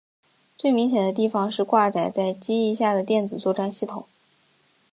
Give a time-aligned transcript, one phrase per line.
[0.57, 4.07] 最明显的地方是挂载在机翼下的电子作战系统。